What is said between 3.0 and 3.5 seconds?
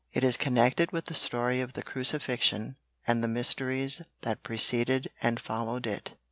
and the